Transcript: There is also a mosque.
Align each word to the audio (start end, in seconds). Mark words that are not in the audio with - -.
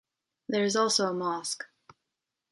There 0.49 0.63
is 0.63 0.75
also 0.75 1.05
a 1.07 1.13
mosque. 1.13 1.63